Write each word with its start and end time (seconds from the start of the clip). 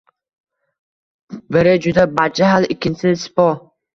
Biri 1.57 1.75
juda 1.87 2.05
badjahl, 2.21 2.67
ikkinchisi 2.77 3.23
sipo. 3.27 3.49